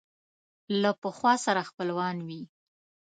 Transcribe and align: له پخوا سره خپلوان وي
له 0.81 0.91
پخوا 1.01 1.33
سره 1.45 1.61
خپلوان 1.69 2.17
وي 2.27 2.41